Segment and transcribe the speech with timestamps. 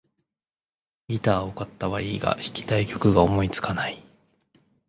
[1.09, 4.03] ギターを買ったはいいが、弾きたい曲が思いつかない